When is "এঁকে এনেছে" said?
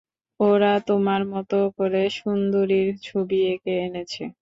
3.51-4.23